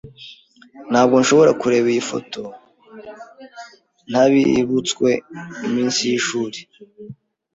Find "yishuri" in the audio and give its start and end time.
6.09-6.59